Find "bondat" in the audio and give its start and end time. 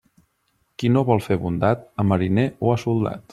1.43-1.85